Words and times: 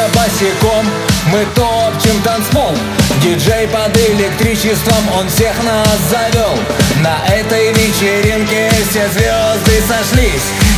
Сегодня 0.00 0.14
босиком. 0.14 0.86
Мы 1.26 1.44
топчем 1.54 2.22
танцпол. 2.22 2.74
Диджей 3.22 3.68
под 3.68 3.94
электричеством, 3.96 5.12
он 5.18 5.28
всех 5.28 5.52
нас 5.62 5.98
завел 6.10 6.56
На 7.02 7.26
этой 7.26 7.72
вечеринке 7.72 8.70
все 8.88 9.06
звезды 9.08 9.82
сошлись 9.86 10.69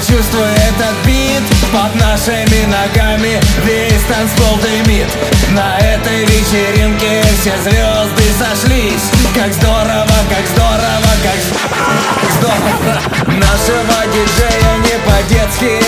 почувствуй 0.00 0.48
этот 0.68 0.96
бит 1.04 1.42
Под 1.72 1.94
нашими 1.94 2.64
ногами. 2.66 3.40
Весь 3.64 4.02
танцпол 4.08 4.56
дымит. 4.56 5.06
На 5.50 5.78
этой 5.78 6.24
вечеринке 6.24 7.22
все 7.40 7.54
звезды 7.62 8.24
сошлись. 8.38 9.10
Как 9.34 9.52
здорово, 9.52 10.16
как 10.28 10.46
здорово, 10.52 11.12
как 11.22 11.38
здорово. 12.38 13.00
Нашего 13.26 14.06
диджея 14.12 14.72
не 14.78 14.96
по-детски 15.06 15.80